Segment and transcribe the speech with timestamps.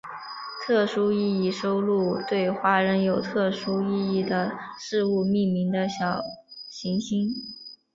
[0.65, 6.23] 特殊意义收录对华人有特殊意义的事物命名的小
[6.71, 7.29] 行星。